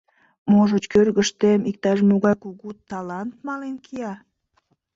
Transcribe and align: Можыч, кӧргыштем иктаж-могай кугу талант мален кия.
Можыч, 0.51 0.83
кӧргыштем 0.93 1.59
иктаж-могай 1.69 2.35
кугу 2.43 2.69
талант 2.89 3.31
мален 3.45 3.75
кия. 3.85 4.13